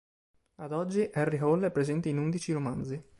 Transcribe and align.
Ad 0.55 0.71
oggi, 0.71 1.07
Harry 1.13 1.37
Hole 1.37 1.67
è 1.67 1.71
presente 1.71 2.09
in 2.09 2.17
undici 2.17 2.51
romanzi. 2.51 2.99